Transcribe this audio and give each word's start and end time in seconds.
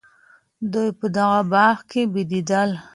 دوی 0.73 0.89
په 0.99 1.07
دغه 1.17 1.39
باغ 1.51 1.77
کي 1.91 2.01
بېدېدل. 2.13 2.69